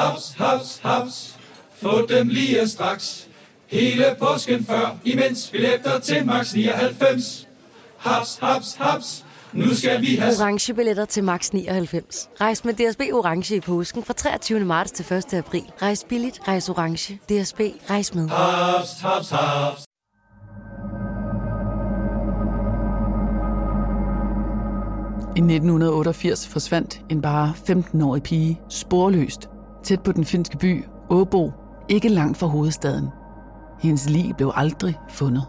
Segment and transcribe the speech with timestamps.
[0.00, 1.36] Haps, haps, haps.
[1.82, 3.28] Få dem lige straks.
[3.66, 7.48] Hele påsken før, imens billetter til max 99.
[7.96, 9.24] Haps, haps, haps.
[9.52, 10.34] Nu skal vi have...
[10.40, 12.28] Orange billetter til max 99.
[12.40, 14.60] Rejs med DSB Orange i påsken fra 23.
[14.60, 15.34] marts til 1.
[15.34, 15.64] april.
[15.82, 17.14] Rejs billigt, rejs orange.
[17.14, 17.60] DSB,
[17.90, 18.28] rejs med.
[18.28, 19.84] Haps, haps, haps.
[25.36, 29.48] I 1988 forsvandt en bare 15-årig pige sporløst
[29.82, 31.52] tæt på den finske by Åbo,
[31.88, 33.08] ikke langt fra hovedstaden.
[33.80, 35.44] Hendes lig blev aldrig fundet.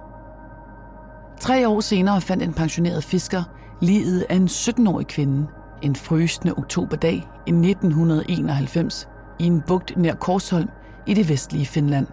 [1.39, 3.44] Tre år senere fandt en pensioneret fisker
[3.81, 5.48] livet af en 17-årig kvinde
[5.81, 9.08] en frysende oktoberdag i 1991
[9.39, 10.70] i en bugt nær Korsholm
[11.08, 12.08] i det vestlige Finland.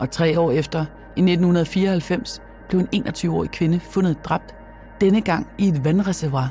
[0.00, 0.80] Og tre år efter,
[1.16, 4.54] i 1994, blev en 21-årig kvinde fundet dræbt,
[5.00, 6.48] denne gang i et vandreservoir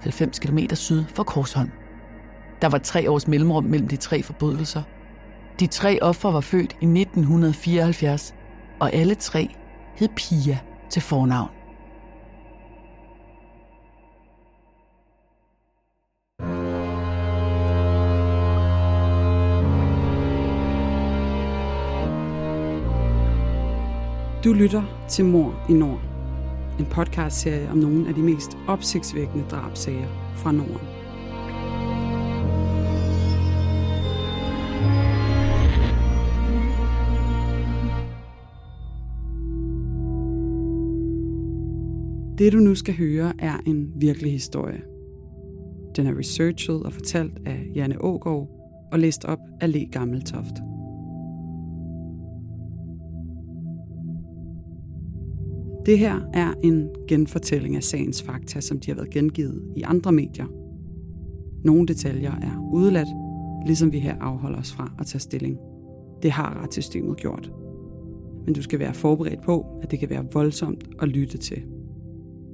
[0.00, 1.70] 90 km syd for Korsholm.
[2.62, 4.82] Der var tre års mellemrum mellem de tre forbrydelser.
[5.60, 8.34] De tre ofre var født i 1974,
[8.80, 9.48] og alle tre
[9.96, 10.58] hed Pia
[10.90, 11.50] til fornavn.
[24.44, 26.00] Du lytter til Mor i Nord.
[26.78, 30.87] En podcastserie om nogle af de mest opsigtsvækkende drabsager fra Norden.
[42.38, 44.82] Det du nu skal høre er en virkelig historie.
[45.96, 48.48] Den er researchet og fortalt af Janne Ågaard
[48.92, 50.54] og læst op af Le Gammeltoft.
[55.86, 60.12] Det her er en genfortælling af sagens fakta, som de har været gengivet i andre
[60.12, 60.46] medier.
[61.64, 63.08] Nogle detaljer er udeladt,
[63.66, 65.58] ligesom vi her afholder os fra at tage stilling.
[66.22, 67.52] Det har retssystemet gjort.
[68.44, 71.62] Men du skal være forberedt på, at det kan være voldsomt at lytte til.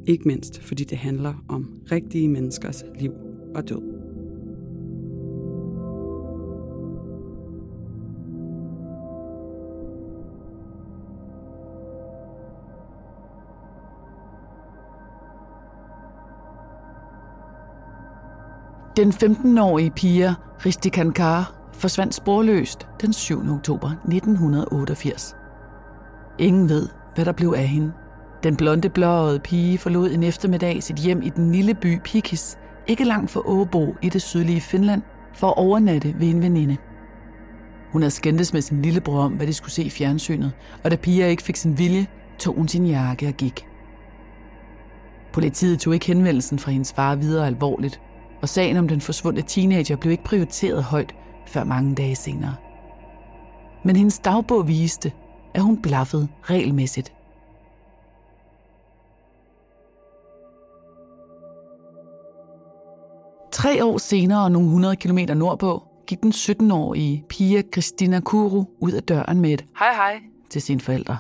[0.07, 3.13] Ikke mindst fordi det handler om rigtige menneskers liv
[3.55, 3.83] og død.
[18.97, 20.35] Den 15-årige Pia
[20.67, 23.39] Ristikankar forsvandt sporløst den 7.
[23.51, 25.37] oktober 1988.
[26.39, 27.93] Ingen ved, hvad der blev af hende.
[28.45, 33.05] Den blonde blåede pige forlod en eftermiddag sit hjem i den lille by Pikis, ikke
[33.05, 35.03] langt fra Åbo i det sydlige Finland,
[35.35, 36.77] for at overnatte ved en veninde.
[37.93, 40.53] Hun havde skændtes med sin lillebror om, hvad de skulle se i fjernsynet,
[40.85, 42.07] og da Pia ikke fik sin vilje,
[42.39, 43.67] tog hun sin jakke og gik.
[45.33, 48.01] Politiet tog ikke henvendelsen fra hendes far videre alvorligt,
[48.43, 51.15] og sagen om den forsvundne teenager blev ikke prioriteret højt
[51.47, 52.55] før mange dage senere.
[53.85, 55.13] Men hendes dagbog viste,
[55.55, 57.13] at hun blaffede regelmæssigt.
[63.65, 68.93] Tre år senere og nogle 100 km nordpå gik den 17-årige Pia Christina Kuru ud
[68.93, 70.21] af døren med et hej hej
[70.51, 71.17] til sine forældre.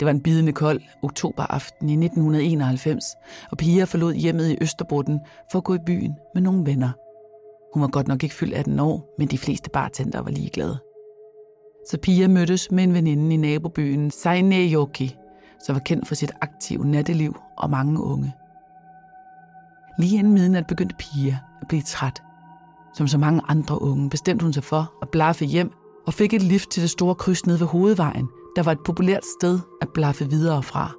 [0.00, 3.04] Det var en bidende kold oktoberaften i 1991,
[3.50, 5.20] og Pia forlod hjemmet i Østerbrutten
[5.52, 6.90] for at gå i byen med nogle venner.
[7.74, 10.78] Hun var godt nok ikke fyldt 18 år, men de fleste bartender var ligeglade.
[11.90, 15.16] Så Pia mødtes med en veninde i nabobyen Sainejoki,
[15.66, 18.32] som var kendt for sit aktive natteliv og mange unge.
[19.98, 22.22] Lige inden midnat begyndte Pia at blive træt.
[22.94, 25.70] Som så mange andre unge bestemte hun sig for at blaffe hjem
[26.06, 29.24] og fik et lift til det store kryds nede ved hovedvejen, der var et populært
[29.40, 30.92] sted at blaffe videre fra.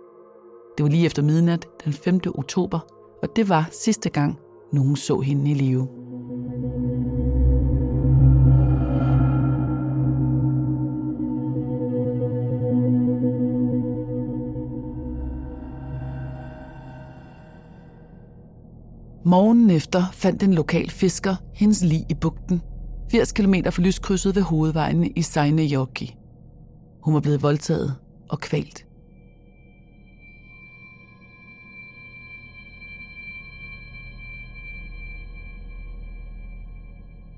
[0.78, 2.19] Det var lige efter midnat den 5.
[2.35, 2.80] oktober,
[3.24, 4.38] og det var sidste gang,
[4.74, 5.88] nogen så hende i live.
[19.27, 22.61] Morgen efter fandt en lokal fisker hendes lig i bugten,
[23.11, 26.16] 80 km fra lyskrydset ved hovedvejen i Seinejoki.
[27.03, 27.96] Hun var blevet voldtaget
[28.29, 28.85] og kvalt.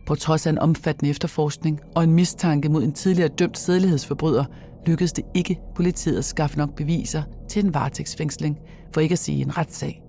[0.06, 4.46] På trods af en omfattende efterforskning og en mistanke mod en tidligere dømt sædelighedsforbryder,
[4.88, 8.58] lykkedes det ikke politiet at skaffe nok beviser til en varetægtsfængsling,
[8.94, 10.09] for ikke at sige en retssag.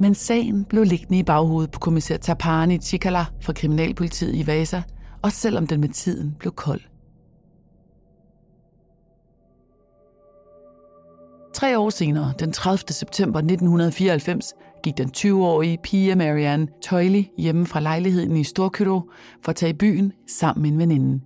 [0.00, 4.82] Men sagen blev liggende i baghovedet på kommissær Tapani Chikala fra Kriminalpolitiet i Vasa,
[5.22, 6.80] også selvom den med tiden blev kold.
[11.54, 12.88] Tre år senere, den 30.
[12.88, 19.10] september 1994, gik den 20-årige Pia Marianne Tøjli hjemme fra lejligheden i Storkyro
[19.42, 21.20] for at tage i byen sammen med en veninde.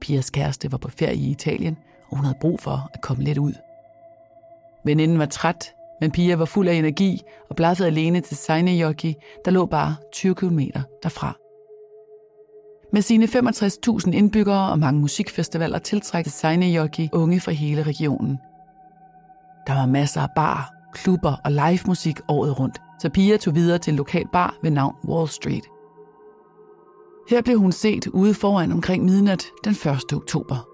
[0.00, 1.76] Pias kæreste var på ferie i Italien,
[2.08, 3.52] og hun havde brug for at komme lidt ud.
[4.84, 7.20] Veninden var træt, men Pia var fuld af energi
[7.50, 9.14] og blaffede alene til Seinejoki,
[9.44, 10.60] der lå bare 20 km
[11.02, 11.36] derfra.
[12.92, 18.38] Med sine 65.000 indbyggere og mange musikfestivaler tiltrækte Seinejoki unge fra hele regionen.
[19.66, 23.78] Der var masser af bar, klubber og live musik året rundt, så Pia tog videre
[23.78, 25.64] til en lokal bar ved navn Wall Street.
[27.30, 30.12] Her blev hun set ude foran omkring midnat den 1.
[30.12, 30.68] oktober.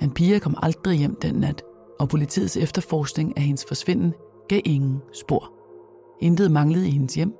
[0.00, 1.62] Men Pia kom aldrig hjem den nat,
[1.98, 4.14] og politiets efterforskning af hendes forsvinden
[4.50, 5.52] gav ingen spor.
[6.20, 7.34] Intet manglede i hendes hjem.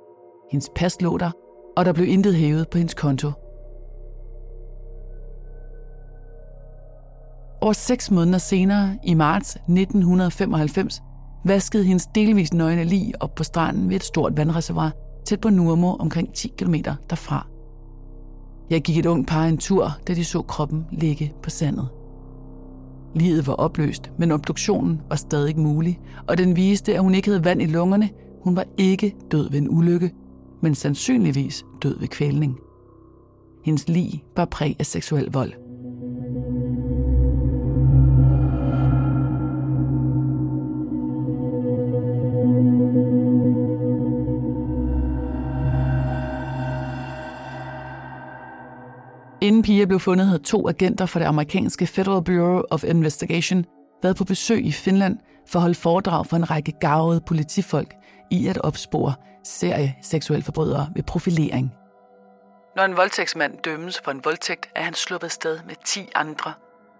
[0.51, 1.31] Hendes pas lå der,
[1.77, 3.31] og der blev intet hævet på hendes konto.
[7.61, 11.01] Over seks måneder senere, i marts 1995,
[11.45, 14.91] vaskede hendes delvis nøgne lig op på stranden ved et stort vandreservoir
[15.25, 16.75] tæt på Nurmo omkring 10 km
[17.09, 17.47] derfra.
[18.69, 21.89] Jeg gik et ung par en tur, da de så kroppen ligge på sandet.
[23.15, 27.45] Livet var opløst, men obduktionen var stadig mulig, og den viste, at hun ikke havde
[27.45, 28.09] vand i lungerne.
[28.43, 30.11] Hun var ikke død ved en ulykke,
[30.61, 32.57] men sandsynligvis død ved kvælning.
[33.65, 35.53] Hendes lig var præg af seksuel vold.
[49.41, 53.65] Inden Pia blev fundet, havde to agenter fra det amerikanske Federal Bureau of Investigation
[54.03, 55.17] været på besøg i Finland
[55.47, 57.93] for at holde foredrag for en række gavede politifolk
[58.31, 61.73] i at opspore serie seksuelle forbrydere ved profilering.
[62.75, 66.53] Når en voldtægtsmand dømmes for en voldtægt, er han sluppet sted med 10 andre,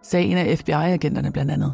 [0.03, 1.73] sagde en af FBI-agenterne blandt andet.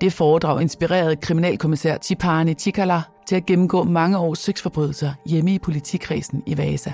[0.00, 6.42] Det foredrag inspirerede kriminalkommissær Tipani Tikala til at gennemgå mange års sexforbrydelser hjemme i politikredsen
[6.46, 6.92] i Vasa.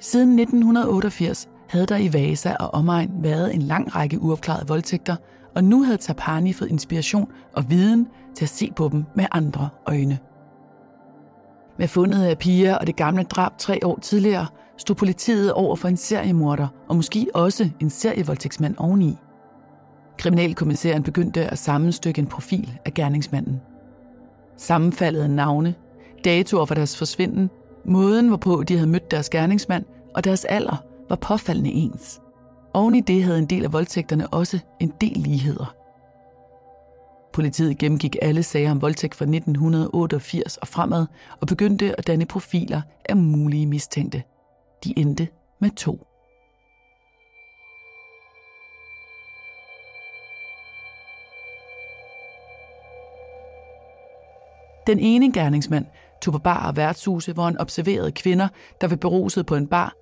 [0.00, 5.16] Siden 1988 havde der i Vasa og omegn været en lang række uopklarede voldtægter,
[5.54, 9.68] og nu havde Tapani fået inspiration og viden til at se på dem med andre
[9.86, 10.18] øjne.
[11.78, 14.46] Med fundet af piger og det gamle drab tre år tidligere,
[14.76, 19.16] stod politiet over for en seriemorder og måske også en serievoldtægtsmand oveni.
[20.18, 23.60] Kriminalkommissæren begyndte at sammenstykke en profil af gerningsmanden.
[24.56, 25.74] Sammenfaldet af navne,
[26.24, 27.50] datoer for deres forsvinden
[27.88, 30.76] Måden, hvorpå de havde mødt deres gerningsmand, og deres alder
[31.08, 32.20] var påfaldende ens.
[32.74, 35.74] Oven i det havde en del af voldtægterne også en del ligheder.
[37.32, 41.06] Politiet gennemgik alle sager om voldtægt fra 1988 og fremad
[41.40, 44.22] og begyndte at danne profiler af mulige mistænkte.
[44.84, 45.28] De endte
[45.60, 46.06] med to.
[54.86, 55.86] Den ene gerningsmand
[56.22, 58.48] tog på bar og værtshuse, hvor han observerede kvinder,
[58.80, 59.94] der var beruset på en bar.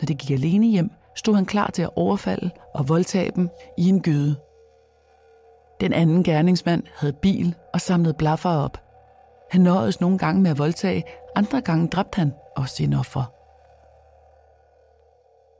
[0.00, 3.48] Når det gik alene hjem, stod han klar til at overfalde og voldtage dem
[3.78, 4.36] i en gyde.
[5.80, 8.78] Den anden gerningsmand havde bil og samlede blaffer op.
[9.50, 11.04] Han nåedes nogle gange med at voldtage,
[11.36, 13.32] andre gange dræbte han også sine offer.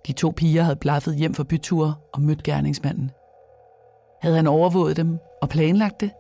[0.07, 3.11] De to piger havde blaffet hjem fra byture og mødt gerningsmanden.
[4.23, 6.11] Havde han overvåget dem og planlagt det,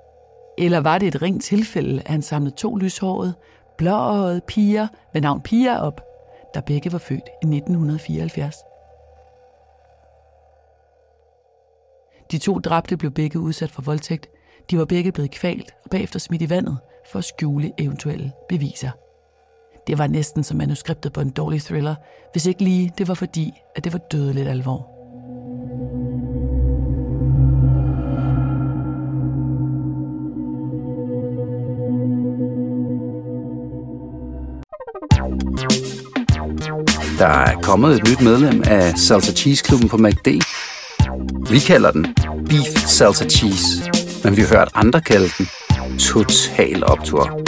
[0.58, 3.34] eller var det et rent tilfælde, at han samlede to lyshårede,
[3.78, 6.00] blåøjede piger ved navn Pia op,
[6.54, 8.56] der begge var født i 1974?
[12.30, 14.26] De to dræbte blev begge udsat for voldtægt.
[14.70, 16.78] De var begge blevet kvalt og bagefter smidt i vandet
[17.12, 18.90] for at skjule eventuelle beviser.
[19.86, 21.94] Det var næsten som manuskriptet på en dårlig thriller,
[22.32, 24.97] hvis ikke lige det var fordi, at det var dødeligt alvor.
[37.18, 40.28] Der er kommet et nyt medlem af Salsa Cheese Klubben på MACD.
[41.50, 42.06] Vi kalder den
[42.48, 43.90] Beef Salsa Cheese,
[44.24, 45.46] men vi har hørt andre kalde den
[45.98, 47.40] Total Optor.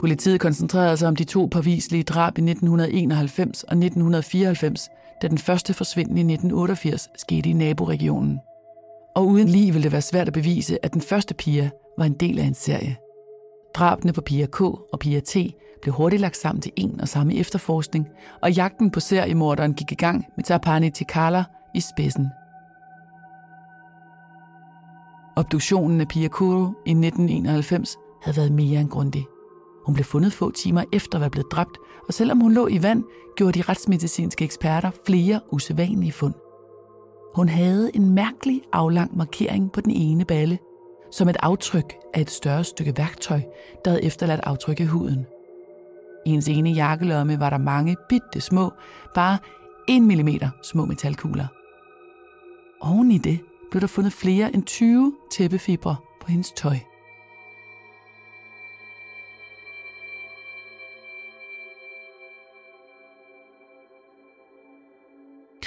[0.00, 4.88] Politiet koncentrerede sig om de to påviselige drab i 1991 og 1994,
[5.22, 8.40] da den første forsvinden i 1988 skete i naboregionen.
[9.16, 12.12] Og uden lige ville det være svært at bevise, at den første Pia var en
[12.12, 12.96] del af en serie.
[13.74, 15.36] Drabene på Pia K og Pia T
[15.82, 18.08] blev hurtigt lagt sammen til en og samme efterforskning,
[18.42, 21.44] og jagten på seriemorderen gik i gang med Tapani Tikala
[21.74, 22.28] i spidsen.
[25.36, 29.24] Obduktionen af Pia Kuro i 1991 havde været mere end grundig.
[29.88, 31.78] Hun blev fundet få timer efter at være blevet dræbt,
[32.08, 33.04] og selvom hun lå i vand,
[33.36, 36.34] gjorde de retsmedicinske eksperter flere usædvanlige fund.
[37.34, 40.58] Hun havde en mærkelig aflang markering på den ene balle,
[41.12, 43.40] som et aftryk af et større stykke værktøj,
[43.84, 45.26] der havde efterladt aftryk i huden.
[46.26, 48.72] I hendes ene jakkelomme var der mange bitte små,
[49.14, 49.38] bare
[49.88, 50.28] 1 mm
[50.62, 51.46] små metalkugler.
[52.80, 53.40] Oven i det
[53.70, 56.76] blev der fundet flere end 20 tæppefibre på hendes tøj.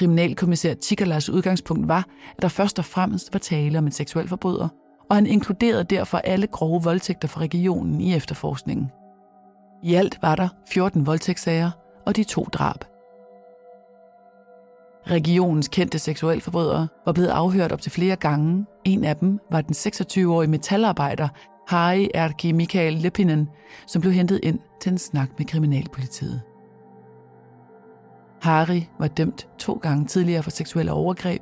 [0.02, 4.68] Kriminalkommissær Tikalas udgangspunkt var, at der først og fremmest var tale om en seksuel forbryder,
[5.10, 8.92] og han inkluderede derfor alle grove voldtægter fra regionen i efterforskningen.
[9.84, 11.72] I alt var der 14 voldtægtssager
[12.06, 12.86] og de to drab.
[15.08, 18.66] Regionens kendte seksualforbrydere var blevet afhørt op til flere gange.
[18.84, 21.28] En af dem var den 26-årige metalarbejder
[21.68, 23.50] Harry Erki Michael Lepinen,
[23.88, 26.42] som blev hentet ind til en snak med kriminalpolitiet.
[28.42, 31.42] Harry var dømt to gange tidligere for seksuelle overgreb.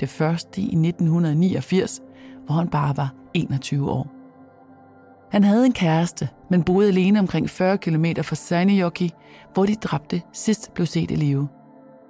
[0.00, 2.00] Det første i 1989,
[2.46, 4.06] hvor han bare var 21 år.
[5.30, 9.10] Han havde en kæreste, men boede alene omkring 40 km fra Seinäjoki,
[9.54, 11.48] hvor de dræbte sidst blev set i live.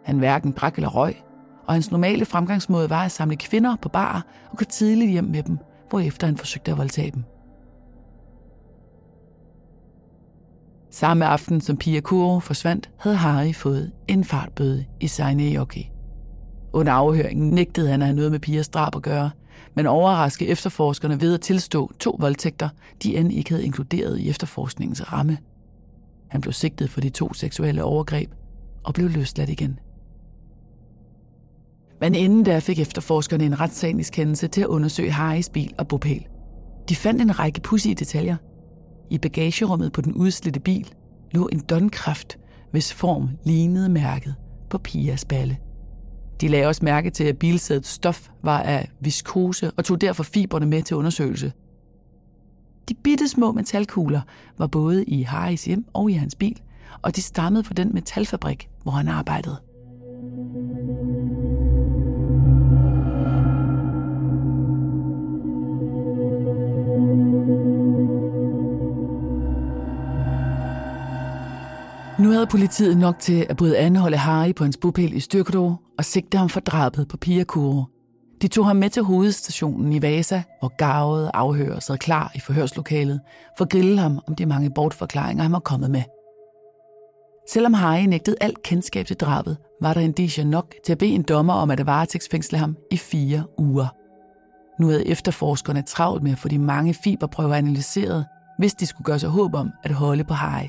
[0.05, 1.15] Han hverken drak eller røg,
[1.67, 5.43] og hans normale fremgangsmåde var at samle kvinder på bar og gå tidligt hjem med
[5.43, 5.59] dem,
[5.91, 7.25] hvorefter han forsøgte at voldtage dem.
[10.91, 15.91] Samme aften som Pia Kuro forsvandt, havde Harry fået en fartbøde i Seinäjoki.
[16.73, 19.31] Under afhøringen nægtede han at have noget med Pias drab at gøre,
[19.75, 22.69] men overraskede efterforskerne ved at tilstå to voldtægter,
[23.03, 25.39] de end ikke havde inkluderet i efterforskningens ramme.
[26.29, 28.31] Han blev sigtet for de to seksuelle overgreb
[28.85, 29.79] og blev løsladt igen.
[32.01, 36.27] Men inden da fik efterforskerne en retssagens kendelse til at undersøge Harrys bil og bopæl.
[36.89, 38.37] De fandt en række pudsige detaljer.
[39.11, 40.95] I bagagerummet på den udslidte bil
[41.33, 42.39] lå en donkraft,
[42.71, 44.35] hvis form lignede mærket
[44.71, 45.59] på Pias balle.
[46.41, 50.67] De lagde også mærke til, at bilsædets stof var af viskose og tog derfor fiberne
[50.67, 51.53] med til undersøgelse.
[52.89, 54.21] De bitte små metalkugler
[54.59, 56.61] var både i Haris hjem og i hans bil,
[57.03, 59.57] og de stammede fra den metalfabrik, hvor han arbejdede.
[72.19, 76.05] Nu havde politiet nok til at bryde anholde Harry på hans bopæl i Styrkedo og
[76.05, 77.85] sigte ham for drabet på Pia Kuro.
[78.43, 83.21] De tog ham med til hovedstationen i Vasa, hvor gavede afhører sad klar i forhørslokalet
[83.59, 86.03] for at grille ham om de mange bortforklaringer, han var kommet med.
[87.51, 91.23] Selvom Harry nægtede alt kendskab til drabet, var der indiger nok til at bede en
[91.23, 93.87] dommer om at varetægtsfængsle ham i fire uger.
[94.81, 98.27] Nu havde efterforskerne travlt med at få de mange fiberprøver analyseret,
[98.59, 100.69] hvis de skulle gøre sig håb om at holde på Harry.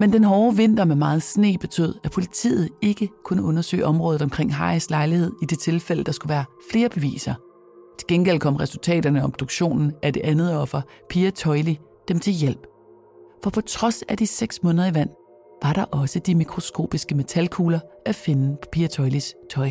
[0.00, 4.54] Men den hårde vinter med meget sne betød, at politiet ikke kunne undersøge området omkring
[4.54, 7.34] Harrys lejlighed i det tilfælde, der skulle være flere beviser.
[7.98, 11.78] Til gengæld kom resultaterne af obduktionen af det andet offer, Pia Tøjli,
[12.08, 12.66] dem til hjælp.
[13.42, 15.10] For på trods af de seks måneder i vand,
[15.62, 19.70] var der også de mikroskopiske metalkugler at finde på Pia Tøjlis tøj.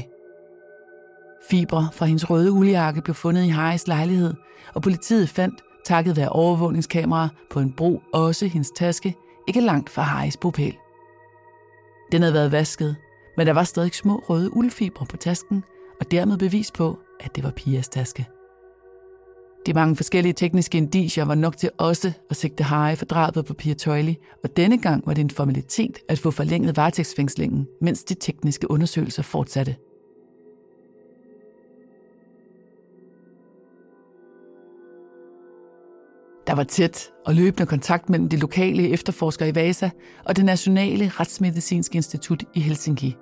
[1.49, 4.33] Fibre fra hendes røde uldjakke blev fundet i Harrys lejlighed,
[4.73, 9.15] og politiet fandt, takket være overvågningskameraer på en bro, også hendes taske,
[9.49, 10.77] ikke langt fra Harrys bopæl.
[12.11, 12.95] Den havde været vasket,
[13.37, 15.63] men der var stadig små røde uldfibre på tasken,
[15.99, 18.27] og dermed bevis på, at det var Pias taske.
[19.65, 23.53] De mange forskellige tekniske indicier var nok til også at sigte Harry for drabet på
[23.53, 28.13] Pia Tøjli, og denne gang var det en formalitet at få forlænget varetægtsfængslingen, mens de
[28.13, 29.75] tekniske undersøgelser fortsatte.
[36.49, 39.89] Der var tæt og løbende kontakt mellem de lokale efterforskere i Vasa
[40.25, 43.15] og det nationale retsmedicinske institut i Helsinki.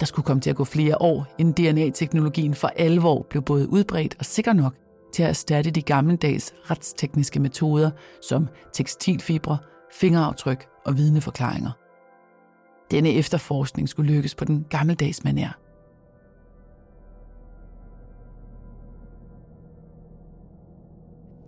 [0.00, 4.16] Der skulle komme til at gå flere år, inden DNA-teknologien for alvor blev både udbredt
[4.18, 4.74] og sikker nok
[5.14, 7.90] til at erstatte de gammeldags retstekniske metoder
[8.22, 9.58] som tekstilfibre,
[9.92, 11.70] fingeraftryk og vidneforklaringer.
[12.90, 15.65] Denne efterforskning skulle lykkes på den gammeldags manér.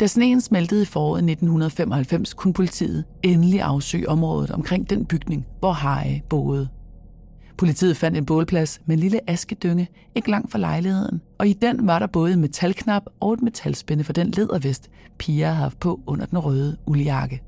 [0.00, 5.72] Da sneen smeltede i foråret 1995, kunne politiet endelig afsøge området omkring den bygning, hvor
[5.72, 6.68] Harry boede.
[7.56, 11.86] Politiet fandt en bålplads med en lille askedynge ikke langt fra lejligheden, og i den
[11.86, 16.00] var der både en metalknap og et metalspænde for den ledervest, Pia havde haft på
[16.06, 17.42] under den røde uldjakke.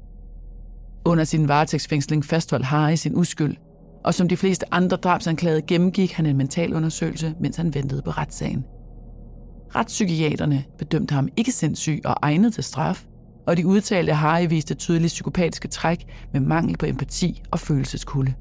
[1.05, 3.57] Under sin varetægtsfængsling fastholdt Harry sin uskyld,
[4.05, 8.11] og som de fleste andre drabsanklagede gennemgik han en mental undersøgelse, mens han ventede på
[8.11, 8.65] retssagen.
[9.75, 13.05] Retspsykiaterne bedømte ham ikke sindssyg og egnet til straf,
[13.47, 18.35] og de udtalte, at Harry viste tydelige psykopatiske træk med mangel på empati og følelseskulde.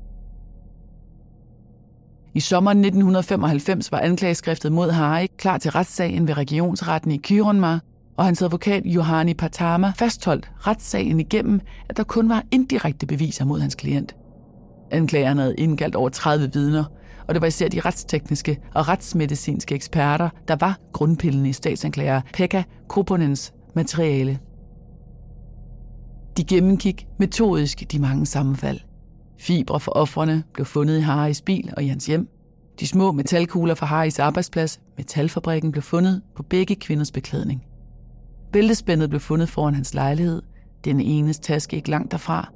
[2.34, 7.80] I sommeren 1995 var anklageskriftet mod Harry klar til retssagen ved regionsretten i Kyronmar,
[8.18, 13.60] og hans advokat Johanni Patama fastholdt retssagen igennem, at der kun var indirekte beviser mod
[13.60, 14.16] hans klient.
[14.92, 16.84] Anklagerne havde indkaldt over 30 vidner,
[17.30, 22.64] og det var især de retstekniske og retsmedicinske eksperter, der var grundpillen i statsanklager Pekka
[22.88, 24.40] Koponens materiale.
[26.38, 28.80] De gennemgik metodisk de mange sammenfald.
[29.40, 32.30] Fibre for offrene blev fundet i Haris bil og i hans hjem.
[32.80, 37.64] De små metalkugler fra Haris arbejdsplads, metalfabrikken, blev fundet på begge kvinders beklædning.
[38.54, 40.42] Bæltespændet blev fundet foran hans lejlighed.
[40.86, 42.52] Den enes taske ikke langt derfra.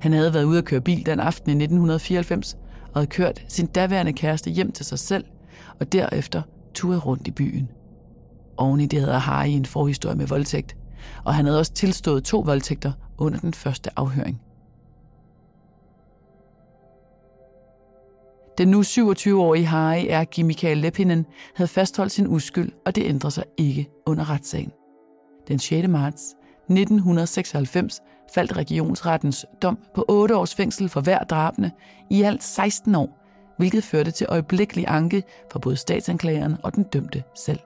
[0.00, 2.56] Han havde været ude at køre bil den aften i 1994
[2.96, 5.24] og havde kørt sin daværende kæreste hjem til sig selv
[5.80, 6.42] og derefter
[6.74, 7.70] turet rundt i byen.
[8.56, 10.76] Oven i det havde Harry en forhistorie med voldtægt,
[11.24, 14.40] og han havde også tilstået to voldtægter under den første afhøring.
[18.58, 20.44] Den nu 27-årige Harry R.
[20.44, 24.72] Michael Lepinen havde fastholdt sin uskyld, og det ændrede sig ikke under retssagen.
[25.48, 25.88] Den 6.
[25.88, 26.34] marts
[26.70, 28.00] 1996
[28.34, 31.72] faldt regionsrettens dom på 8 års fængsel for hver drabne
[32.10, 33.18] i alt 16 år,
[33.58, 37.60] hvilket førte til øjeblikkelig anke for både statsanklageren og den dømte selv.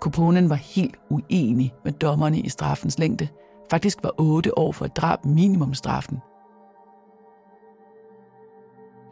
[0.00, 3.28] Kuponen var helt uenig med dommerne i straffens længde.
[3.70, 6.18] Faktisk var 8 år for et drab minimumstraffen.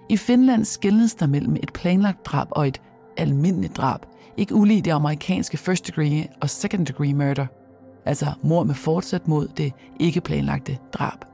[0.09, 2.81] I Finland skældnes der mellem et planlagt drab og et
[3.17, 4.07] almindeligt drab,
[4.37, 7.47] ikke ulig det amerikanske first degree og second degree murder,
[8.05, 11.25] altså mor med fortsat mod det ikke planlagte drab.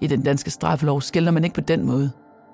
[0.00, 2.10] I den danske straffelov skældner man ikke på den måde.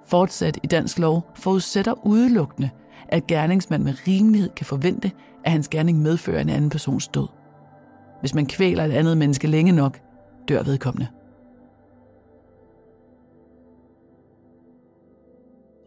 [0.07, 2.71] Fortsat i dansk lov forudsætter udelukkende,
[3.09, 5.11] at gerningsmand med rimelighed kan forvente,
[5.45, 7.28] at hans gerning medfører en anden persons død.
[8.21, 10.00] Hvis man kvæler et andet menneske længe nok,
[10.49, 11.07] dør vedkommende.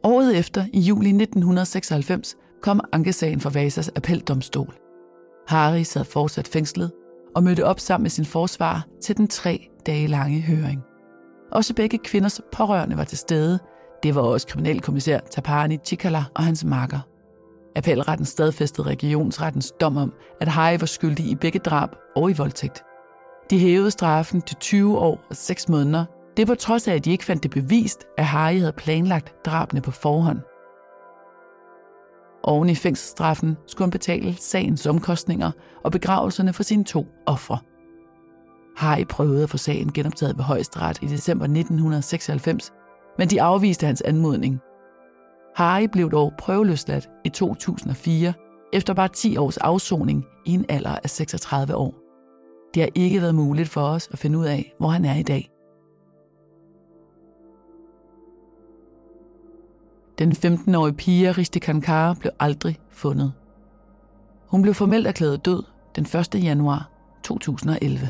[0.03, 4.75] Året efter, i juli 1996, kom ankesagen for Vasas appeldomstol.
[5.47, 6.91] Harry sad fortsat fængslet
[7.35, 10.81] og mødte op sammen med sin forsvar til den tre dage lange høring.
[11.51, 13.59] Også begge kvinders pårørende var til stede.
[14.03, 16.99] Det var også kriminalkommissær Tapani Chikala og hans makker.
[17.75, 22.83] Appelretten stadfæstede regionsrettens dom om, at Hai var skyldig i begge drab og i voldtægt.
[23.49, 26.05] De hævede straffen til 20 år og 6 måneder.
[26.37, 29.81] Det på trods af, at de ikke fandt det bevist, at Harry havde planlagt drabene
[29.81, 30.39] på forhånd.
[32.47, 35.51] Oven i fængselsstraffen skulle han betale sagens omkostninger
[35.83, 37.57] og begravelserne for sine to ofre.
[38.77, 42.73] Harry prøvede at få sagen genoptaget ved højesteret i december 1996,
[43.17, 44.59] men de afviste hans anmodning
[45.55, 48.33] Harry blev dog prøveløsladt i 2004
[48.73, 51.93] efter bare 10 års afsoning i en alder af 36 år.
[52.73, 55.23] Det har ikke været muligt for os at finde ud af, hvor han er i
[55.23, 55.54] dag.
[60.19, 63.33] Den 15-årige pige Ristikankara blev aldrig fundet.
[64.47, 65.63] Hun blev formelt erklæret død
[65.95, 66.43] den 1.
[66.43, 66.89] januar
[67.23, 68.09] 2011.